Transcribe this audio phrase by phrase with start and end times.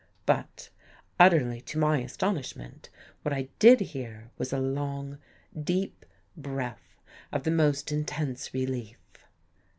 [0.25, 0.71] But,
[1.19, 2.89] utterly to my astonishment,
[3.21, 5.19] what I did hear was a long,
[5.55, 6.95] deep breath
[7.31, 8.97] of the most intense relief.